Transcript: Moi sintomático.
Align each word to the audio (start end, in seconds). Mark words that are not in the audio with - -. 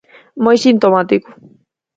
Moi 0.43 0.57
sintomático. 0.65 1.29